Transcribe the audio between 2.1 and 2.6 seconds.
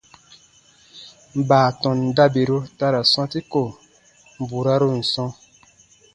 dabiru